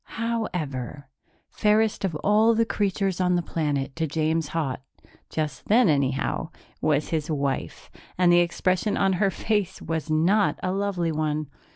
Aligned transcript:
However, 0.25 1.09
fairest 1.51 2.03
of 2.03 2.15
all 2.23 2.55
the 2.55 2.65
creatures 2.65 3.21
on 3.21 3.35
the 3.35 3.43
planet 3.43 3.95
to 3.97 4.07
James 4.07 4.47
Haut 4.47 4.81
just 5.29 5.67
then, 5.67 5.89
anyhow 5.89 6.49
was 6.81 7.09
his 7.09 7.29
wife, 7.29 7.91
and 8.17 8.33
the 8.33 8.39
expression 8.39 8.97
on 8.97 9.13
her 9.21 9.29
face 9.29 9.79
was 9.79 10.09
not 10.09 10.59
a 10.63 10.71
lovely 10.71 11.11
one. 11.11 11.51